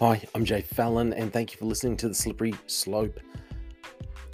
[0.00, 3.20] Hi, I'm Jay Fallon, and thank you for listening to The Slippery Slope.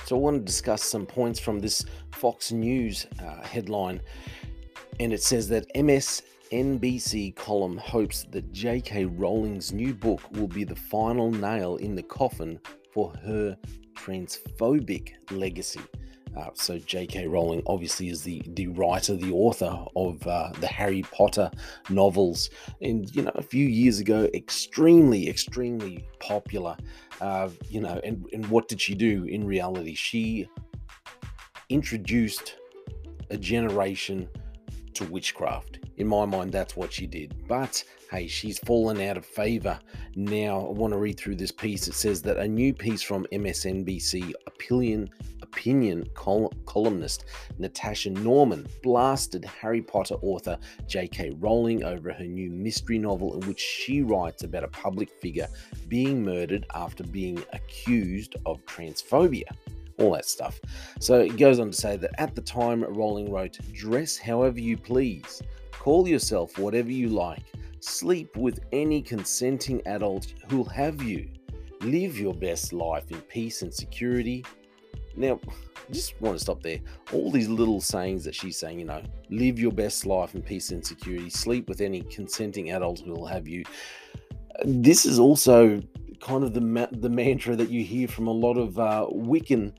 [0.06, 4.00] So, I want to discuss some points from this Fox News uh, headline,
[4.98, 9.07] and it says that MSNBC column hopes that J.K.
[9.07, 12.59] Rowling's new book will be the final nail in the coffin
[12.95, 13.54] for her
[13.95, 15.80] transphobic legacy.
[16.39, 17.27] Uh, so J.K.
[17.27, 21.50] Rowling obviously is the the writer, the author of uh, the Harry Potter
[21.90, 22.50] novels,
[22.81, 26.76] and you know a few years ago, extremely, extremely popular.
[27.21, 29.95] Uh, you know, and and what did she do in reality?
[29.95, 30.48] She
[31.71, 32.55] introduced
[33.31, 34.28] a generation
[34.95, 35.78] to witchcraft.
[35.98, 37.34] In my mind, that's what she did.
[37.48, 39.78] But hey, she's fallen out of favor.
[40.14, 41.89] Now, I want to read through this piece.
[41.89, 45.11] It says that a new piece from MSNBC opinion
[45.42, 47.25] opinion col- columnist
[47.58, 51.30] Natasha Norman blasted Harry Potter author J.K.
[51.39, 55.48] Rowling over her new mystery novel in which she writes about a public figure
[55.89, 59.51] being murdered after being accused of transphobia
[59.98, 60.61] all that stuff.
[61.01, 64.77] So it goes on to say that at the time, Rowling wrote, Dress however you
[64.77, 65.42] please,
[65.89, 67.44] call yourself whatever you like,
[67.81, 71.27] sleep with any consenting adult who'll have you,
[71.80, 74.45] live your best life in peace and security.
[75.17, 76.80] Now, I just want to stop there.
[77.11, 80.72] All these little sayings that she's saying, you know, live your best life in peace
[80.72, 83.64] and security, sleep with any consenting adult who'll have you.
[84.67, 85.80] This is also
[86.20, 89.73] kind of the ma- the mantra that you hear from a lot of uh, Wiccan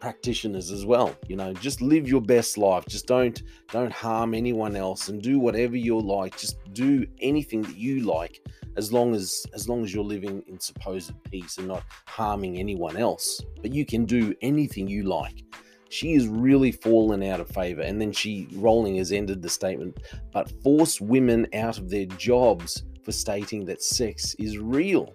[0.00, 1.14] practitioners as well.
[1.28, 2.84] You know, just live your best life.
[2.88, 6.36] Just don't don't harm anyone else and do whatever you like.
[6.36, 8.44] Just do anything that you like
[8.76, 12.96] as long as as long as you're living in supposed peace and not harming anyone
[12.96, 13.40] else.
[13.60, 15.44] But you can do anything you like.
[15.90, 17.82] She is really fallen out of favor.
[17.82, 19.98] And then she Rowling has ended the statement,
[20.32, 25.14] but force women out of their jobs for stating that sex is real.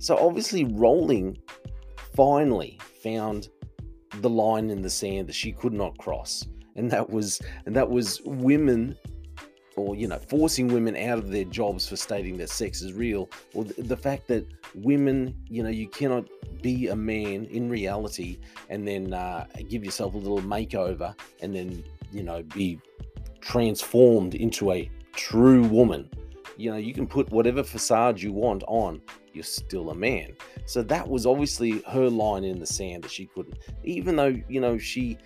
[0.00, 1.38] So obviously, Rowling
[2.16, 3.48] finally found
[4.20, 6.46] the line in the sand that she could not cross,
[6.76, 8.96] and that was and that was women,
[9.76, 13.30] or you know, forcing women out of their jobs for stating that sex is real,
[13.54, 16.28] or the, the fact that women, you know, you cannot
[16.62, 18.38] be a man in reality
[18.70, 22.80] and then uh, give yourself a little makeover and then you know be
[23.40, 26.08] transformed into a true woman
[26.56, 29.00] you know you can put whatever facade you want on
[29.32, 30.36] you're still a man.
[30.66, 34.60] So that was obviously her line in the sand that she couldn't even though you
[34.60, 35.18] know she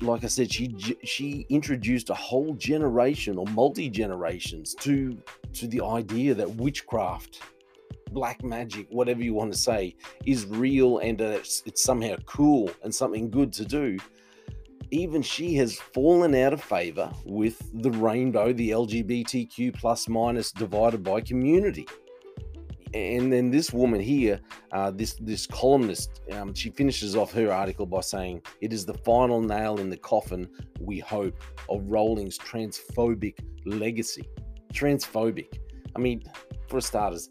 [0.00, 5.16] like i said she she introduced a whole generation or multi generations to
[5.52, 7.40] to the idea that witchcraft
[8.10, 9.94] black magic whatever you want to say
[10.24, 13.96] is real and uh, it's, it's somehow cool and something good to do
[14.90, 21.02] even she has fallen out of favor with the rainbow, the LGBTQ plus minus divided
[21.02, 21.86] by community.
[22.94, 24.40] And then this woman here,
[24.72, 28.94] uh, this this columnist, um, she finishes off her article by saying, "It is the
[28.94, 30.48] final nail in the coffin,
[30.80, 31.36] we hope,
[31.68, 34.26] of Rowling's transphobic legacy."
[34.72, 35.58] Transphobic.
[35.94, 36.22] I mean,
[36.68, 37.28] for starters,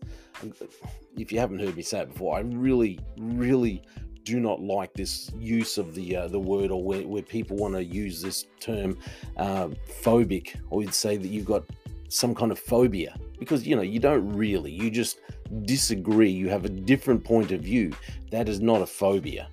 [1.18, 3.81] if you haven't heard me say it before, I really, really
[4.27, 7.73] do not like this use of the uh, the word or where, where people want
[7.73, 8.97] to use this term
[9.38, 9.69] uh,
[10.03, 11.63] phobic or you'd say that you've got
[12.09, 13.17] some kind of phobia.
[13.39, 15.21] Because you know you don't really you just
[15.63, 17.93] disagree you have a different point of view.
[18.31, 19.47] That is not a phobia.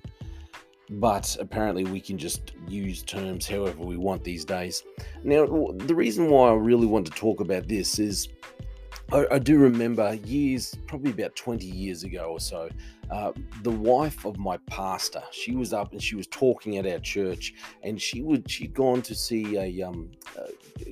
[0.89, 4.83] But apparently we can just use terms however we want these days.
[5.23, 5.45] Now
[5.77, 8.27] the reason why i really want to talk about this is
[9.11, 12.69] I, I, do remember years, probably about 20 years ago or so,
[13.11, 13.31] uh,
[13.63, 17.53] the wife of my pastor, she was up and she was talking at our church,
[17.83, 20.47] and she would she'd gone to see a um, uh,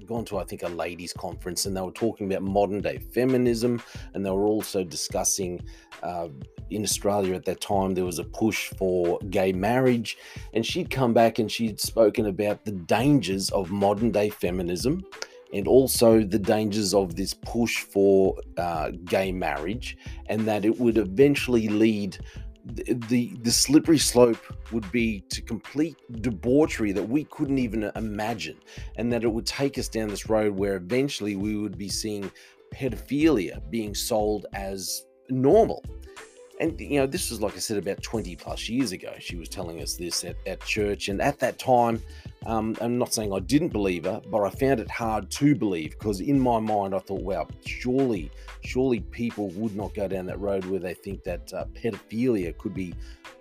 [0.05, 3.81] gone to I think a ladies' conference, and they were talking about modern day feminism,
[4.13, 5.61] and they were also discussing.
[6.01, 6.27] Uh,
[6.69, 10.17] in Australia at that time, there was a push for gay marriage,
[10.53, 15.03] and she'd come back and she'd spoken about the dangers of modern day feminism
[15.53, 19.97] and also the dangers of this push for uh, gay marriage,
[20.27, 22.17] and that it would eventually lead
[22.65, 24.37] the, the, the slippery slope
[24.71, 28.57] would be to complete debauchery that we couldn't even imagine,
[28.95, 32.31] and that it would take us down this road where eventually we would be seeing
[32.73, 35.83] pedophilia being sold as normal
[36.59, 39.13] and you know this was like i said about 20 plus years ago.
[39.19, 41.09] She was telling us this at, at church.
[41.09, 42.01] And at that time
[42.45, 45.91] um, i'm not saying i didn't believe her but i found it hard to believe
[45.91, 48.29] because in my mind i thought wow surely
[48.61, 52.73] surely people would not go down that road where they think that uh, pedophilia could
[52.73, 52.93] be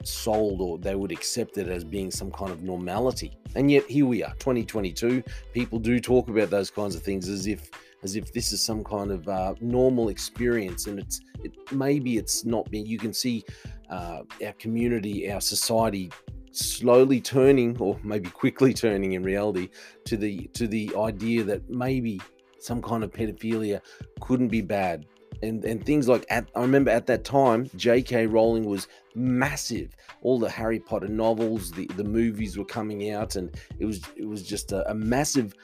[0.04, 3.36] sold or they would accept it as being some kind of normality.
[3.54, 5.22] And yet here we are 2022
[5.52, 7.70] people do talk about those kinds of things as if
[8.02, 12.44] as if this is some kind of uh, normal experience, and it's it maybe it's
[12.44, 12.72] not.
[12.72, 13.44] You can see
[13.90, 16.10] uh, our community, our society
[16.52, 19.68] slowly turning or maybe quickly turning in reality
[20.04, 22.20] to the to the idea that maybe
[22.58, 23.80] some kind of pedophilia
[24.20, 25.06] couldn't be bad
[25.42, 28.26] and and things like at I remember at that time J.K.
[28.26, 29.94] Rowling was massive.
[30.22, 34.26] All the Harry Potter novels, the the movies were coming out, and it was it
[34.26, 35.54] was just a, a massive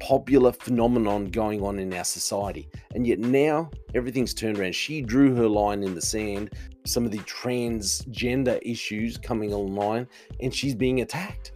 [0.00, 2.68] popular phenomenon going on in our society.
[2.94, 4.74] And yet now everything's turned around.
[4.74, 6.50] She drew her line in the sand.
[6.84, 10.06] Some of the transgender issues coming online,
[10.40, 11.52] and she's being attacked.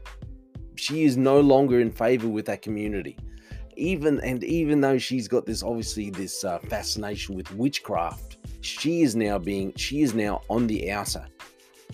[0.76, 3.16] She is no longer in favor with that community
[3.80, 9.16] even and even though she's got this obviously this uh, fascination with witchcraft she is
[9.16, 11.26] now being she is now on the outer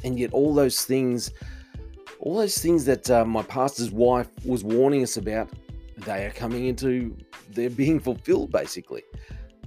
[0.05, 1.31] and yet all those things
[2.19, 5.49] all those things that uh, my pastor's wife was warning us about
[5.99, 7.17] they are coming into
[7.51, 9.03] they're being fulfilled basically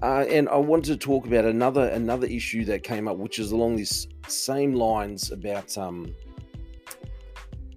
[0.02, 3.52] uh, and i wanted to talk about another another issue that came up which is
[3.52, 6.14] along these same lines about um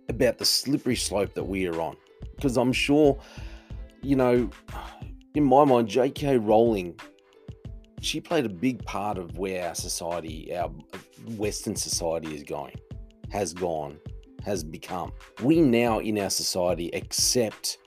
[0.09, 1.97] about the slippery slope that we are on
[2.37, 3.19] because i'm sure
[4.03, 4.51] you know,
[5.35, 6.39] in my mind, J.K.
[6.39, 6.99] Rowling,
[8.01, 10.71] she played a big part of where our society, our
[11.37, 12.75] Western society is going,
[13.31, 13.99] has gone,
[14.45, 15.13] has become.
[15.43, 17.79] We now in our society accept.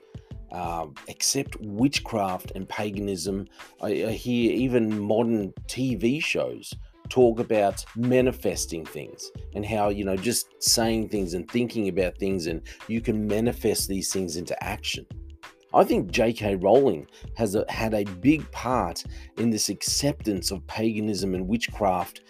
[0.52, 3.46] Uh, accept witchcraft and paganism.
[3.82, 6.72] I, I hear even modern TV shows
[7.08, 12.46] talk about manifesting things and how you know just saying things and thinking about things
[12.46, 15.06] and you can manifest these things into action
[15.74, 16.56] I think J.K.
[16.56, 17.06] Rowling
[17.36, 19.04] has a, had a big part
[19.36, 22.22] in this acceptance of paganism and witchcraft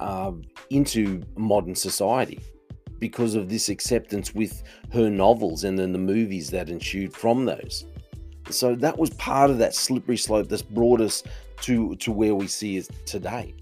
[0.00, 0.32] uh,
[0.68, 2.40] into modern society
[3.00, 4.62] because of this acceptance with
[4.92, 7.86] her novels and then the movies that ensued from those.
[8.50, 11.22] So that was part of that slippery slope that's brought us
[11.62, 13.54] to to where we see it today.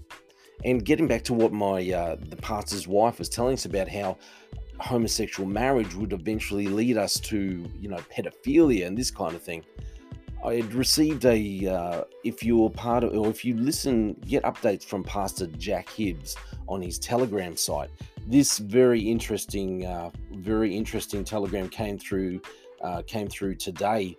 [0.65, 4.17] And getting back to what my uh, the pastor's wife was telling us about how
[4.79, 9.63] homosexual marriage would eventually lead us to, you know, pedophilia and this kind of thing.
[10.43, 14.85] I had received a, uh, if you're part of, or if you listen, get updates
[14.85, 16.37] from Pastor Jack Hibbs
[16.67, 17.89] on his Telegram site.
[18.29, 22.39] This very interesting, uh, very interesting Telegram came through,
[22.83, 24.15] uh, came through today,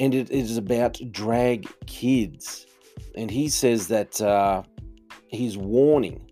[0.00, 2.66] and it is about drag kids.
[3.14, 4.64] And he says that uh,
[5.28, 6.28] he's warning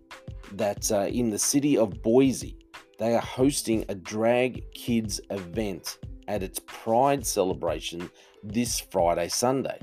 [0.51, 2.57] that uh, in the city of Boise,
[2.99, 8.09] they are hosting a drag kids event at its Pride celebration
[8.43, 9.79] this Friday, Sunday.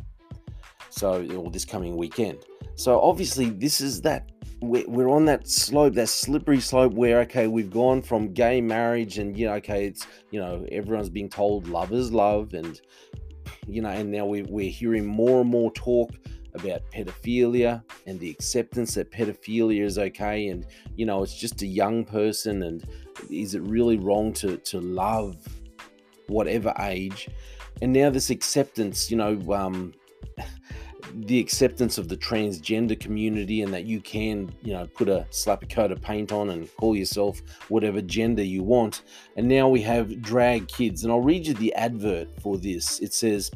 [0.90, 2.44] So, or this coming weekend.
[2.74, 4.31] So, obviously, this is that
[4.62, 9.36] we're on that slope, that slippery slope where, okay, we've gone from gay marriage and,
[9.36, 12.54] you know, okay, it's, you know, everyone's being told love is love.
[12.54, 12.80] And,
[13.66, 16.12] you know, and now we, we're hearing more and more talk
[16.54, 20.66] about pedophilia and the acceptance that pedophilia is okay and
[20.96, 22.84] you know it's just a young person and
[23.30, 25.36] is it really wrong to to love
[26.26, 27.30] whatever age
[27.80, 29.94] and now this acceptance you know um
[31.14, 35.62] the acceptance of the transgender community and that you can, you know, put a slap
[35.62, 39.02] a coat of paint on and call yourself whatever gender you want.
[39.36, 41.04] And now we have drag kids.
[41.04, 43.00] And I'll read you the advert for this.
[43.00, 43.50] It says,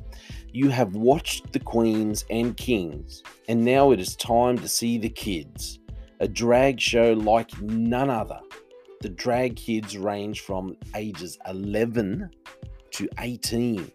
[0.52, 5.10] You have watched the queens and kings, and now it is time to see the
[5.10, 5.78] kids.
[6.20, 8.40] A drag show like none other.
[9.02, 12.30] The drag kids range from ages 11
[12.92, 13.92] to 18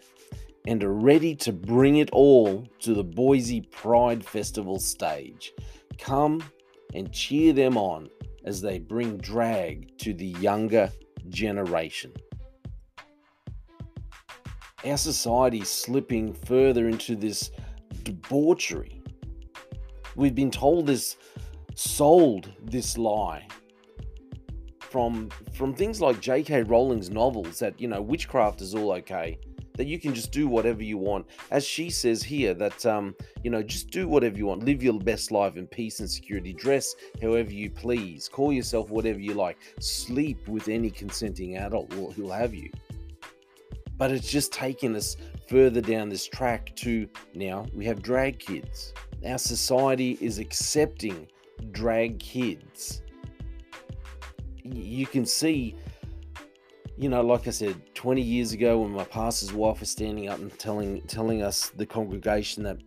[0.67, 5.53] and are ready to bring it all to the Boise Pride Festival stage.
[5.97, 6.43] Come
[6.93, 8.09] and cheer them on
[8.45, 10.91] as they bring drag to the younger
[11.29, 12.13] generation.
[14.85, 17.51] Our society is slipping further into this
[18.03, 19.01] debauchery.
[20.15, 21.17] We've been told this,
[21.75, 23.47] sold this lie
[24.79, 26.63] from from things like J.K.
[26.63, 29.39] Rowling's novels that you know witchcraft is all okay
[29.81, 31.25] that you can just do whatever you want.
[31.49, 34.63] As she says here, that, um, you know, just do whatever you want.
[34.63, 36.53] Live your best life in peace and security.
[36.53, 38.29] Dress however you please.
[38.29, 39.57] Call yourself whatever you like.
[39.79, 42.69] Sleep with any consenting adult who'll have you.
[43.97, 48.93] But it's just taking us further down this track to now we have drag kids.
[49.25, 51.27] Our society is accepting
[51.71, 53.01] drag kids.
[54.63, 55.75] You can see
[57.01, 60.37] you know, like I said, 20 years ago when my pastor's wife was standing up
[60.37, 62.77] and telling telling us the congregation that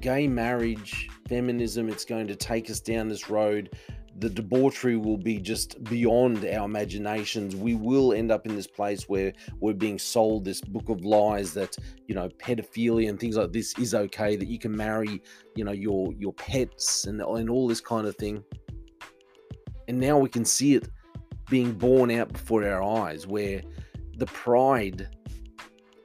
[0.00, 3.76] gay marriage, feminism, it's going to take us down this road.
[4.20, 7.54] the debauchery will be just beyond our imaginations.
[7.54, 11.52] We will end up in this place where we're being sold this book of lies
[11.52, 11.76] that
[12.08, 14.36] you know pedophilia and things like this is okay.
[14.36, 15.22] That you can marry,
[15.54, 18.42] you know, your your pets and and all this kind of thing.
[19.88, 20.88] And now we can see it
[21.48, 23.62] being born out before our eyes, where
[24.16, 25.08] the pride,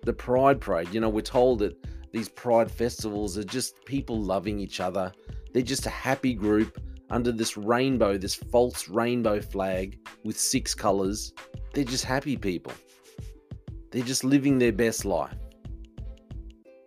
[0.03, 0.93] the pride parade.
[0.93, 1.75] You know, we're told that
[2.11, 5.11] these pride festivals are just people loving each other.
[5.53, 6.79] They're just a happy group
[7.09, 11.33] under this rainbow, this false rainbow flag with six colors.
[11.73, 12.73] They're just happy people.
[13.91, 15.35] They're just living their best life.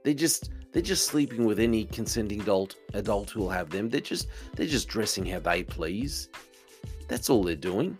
[0.04, 3.88] They're just they're just sleeping with any consenting adult adult who'll have them.
[3.88, 6.28] They're just they're just dressing how they please.
[7.08, 7.98] That's all they're doing.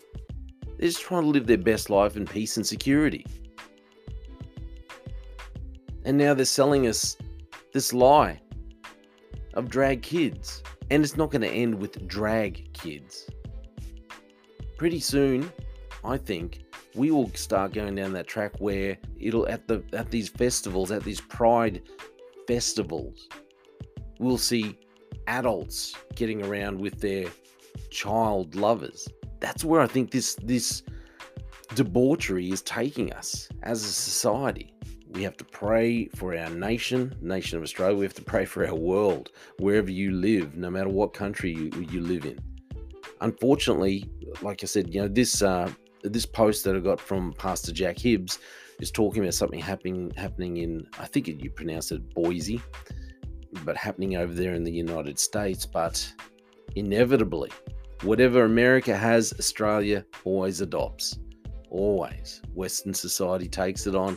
[0.85, 3.25] They're just trying to live their best life in peace and security.
[6.05, 7.17] And now they're selling us
[7.73, 8.43] this lie
[9.55, 10.63] of drag kids.
[10.91, 13.31] And it's not going to end with drag kids.
[14.77, 15.51] Pretty soon,
[16.05, 16.65] I think,
[16.95, 21.03] we will start going down that track where it'll at the at these festivals, at
[21.03, 21.81] these pride
[22.47, 23.27] festivals,
[24.19, 24.79] we'll see
[25.29, 27.29] adults getting around with their
[27.89, 29.09] child lovers.
[29.45, 30.83] That's where I think this this
[31.75, 34.73] debauchery is taking us as a society.
[35.11, 37.95] We have to pray for our nation, nation of Australia.
[37.95, 41.87] We have to pray for our world, wherever you live, no matter what country you,
[41.91, 42.39] you live in.
[43.21, 44.11] Unfortunately,
[44.41, 45.71] like I said, you know this uh,
[46.03, 48.39] this post that I got from Pastor Jack Hibbs
[48.81, 52.63] is talking about something happening happening in I think you pronounce it Boise,
[53.63, 55.67] but happening over there in the United States.
[55.67, 56.11] But
[56.77, 57.51] inevitably,
[58.03, 61.19] whatever America has, Australia always adopts.
[61.71, 64.17] Always, Western society takes it on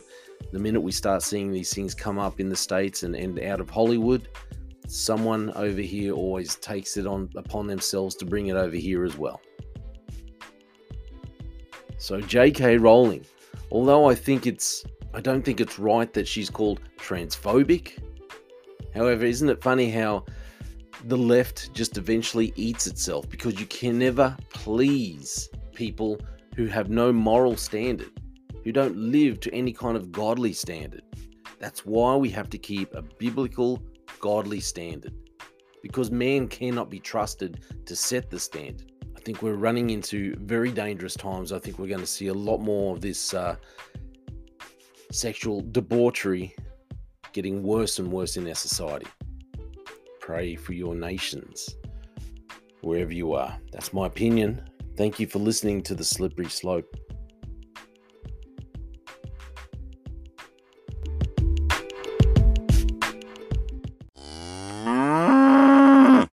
[0.52, 3.60] the minute we start seeing these things come up in the States and, and out
[3.60, 4.30] of Hollywood,
[4.88, 9.18] someone over here always takes it on upon themselves to bring it over here as
[9.18, 9.42] well.
[11.98, 12.78] So J.K.
[12.78, 13.26] Rowling,
[13.72, 17.98] although I think it's I don't think it's right that she's called transphobic.
[18.94, 20.26] However, isn't it funny how
[21.06, 26.20] the left just eventually eats itself because you can never please people
[26.56, 28.12] who have no moral standard
[28.64, 31.02] who don't live to any kind of godly standard.
[31.60, 33.82] That's why we have to keep a biblical,
[34.20, 35.14] godly standard
[35.82, 38.92] because man cannot be trusted to set the standard.
[39.16, 41.54] I think we're running into very dangerous times.
[41.54, 43.56] I think we're going to see a lot more of this uh,
[45.12, 46.56] sexual debauchery
[47.32, 49.08] getting worse and worse in our society.
[50.28, 51.78] Pray for your nations
[52.82, 53.58] wherever you are.
[53.72, 54.62] That's my opinion.
[54.98, 56.94] Thank you for listening to The Slippery Slope.